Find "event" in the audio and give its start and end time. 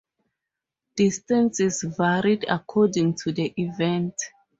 3.55-4.15